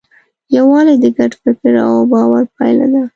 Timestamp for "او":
1.87-1.93